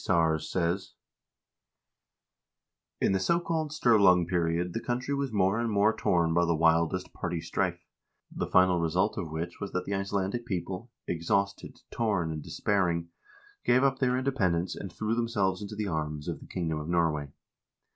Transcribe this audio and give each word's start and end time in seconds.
Sars 0.03 0.49
says:" 0.49 0.93
In 3.05 3.11
the 3.11 3.19
so 3.19 3.39
called 3.39 3.69
Sturlung 3.69 4.27
period 4.27 4.73
the 4.73 4.79
country 4.79 5.13
was 5.13 5.31
more 5.31 5.59
and 5.59 5.69
more 5.69 5.95
torn 5.95 6.33
by 6.33 6.43
the 6.43 6.55
wildest 6.55 7.13
party 7.13 7.39
strife, 7.39 7.85
the 8.31 8.47
final 8.47 8.79
result 8.79 9.15
of 9.15 9.29
which 9.29 9.59
was 9.59 9.73
that 9.73 9.85
the 9.85 9.93
Icelandic 9.93 10.43
people— 10.47 10.89
exhausted, 11.07 11.81
torn, 11.91 12.31
and 12.31 12.41
despairing— 12.41 13.09
gave 13.67 13.83
up 13.83 13.99
their 13.99 14.17
independence 14.17 14.75
and 14.75 14.91
threw 14.91 15.13
themselves 15.13 15.61
into 15.61 15.75
the 15.75 15.85
arms 15.87 16.27
of 16.27 16.39
the 16.39 16.47
kingdom 16.47 16.79
of 16.79 16.89
Norway. 16.89 17.27